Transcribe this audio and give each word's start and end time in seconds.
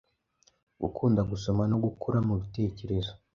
gukunda 0.81 1.21
gusoma 1.31 1.63
no 1.71 1.77
gukura 1.83 2.19
mu 2.27 2.35
bitekerezo. 2.41 3.11